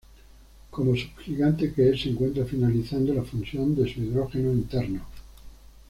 [0.71, 5.05] Como subgigante que es, se encuentra finalizando la fusión de su hidrógeno interno.